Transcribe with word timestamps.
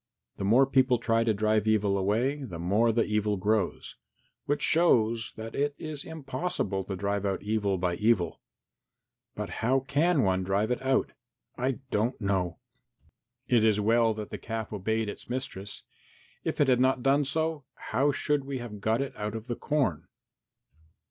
The 0.37 0.43
more 0.43 0.65
people 0.65 0.97
try 0.97 1.23
to 1.23 1.31
drive 1.31 1.67
away 1.67 1.73
evil, 2.39 2.47
the 2.47 2.57
more 2.57 2.91
the 2.91 3.03
evil 3.05 3.37
grows, 3.37 3.97
which 4.47 4.63
shows 4.63 5.31
that 5.35 5.53
it 5.53 5.75
is 5.77 6.03
impossible 6.03 6.83
to 6.85 6.95
drive 6.95 7.23
out 7.23 7.43
evil 7.43 7.77
by 7.77 7.97
evil. 7.97 8.41
But 9.35 9.49
how 9.61 9.81
can 9.81 10.23
one 10.23 10.43
drive 10.43 10.71
it 10.71 10.81
out? 10.81 11.11
I 11.55 11.81
don't 11.91 12.19
know. 12.19 12.57
It 13.47 13.63
is 13.63 13.79
well 13.79 14.15
that 14.15 14.31
the 14.31 14.39
calf 14.39 14.73
obeyed 14.73 15.07
its 15.07 15.29
mistress; 15.29 15.83
if 16.43 16.59
it 16.59 16.67
had 16.67 16.79
not 16.79 17.03
done 17.03 17.23
so, 17.23 17.65
how 17.91 18.11
should 18.11 18.43
we 18.43 18.57
have 18.57 18.81
got 18.81 19.03
it 19.03 19.15
out 19.15 19.35
of 19.35 19.45
the 19.45 19.55
corn?" 19.55 20.07